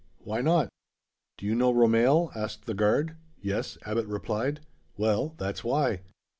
"Why 0.23 0.41
not?" 0.41 0.69
"Do 1.37 1.45
you 1.45 1.53
know 1.53 1.71
Romehl?" 1.71 2.31
asked 2.35 2.65
the 2.65 2.73
guard. 2.73 3.17
"Yes," 3.39 3.77
Abbot 3.85 4.07
replied. 4.07 4.61
"Well, 4.97 5.35
that's 5.37 5.63
why." 5.63 6.01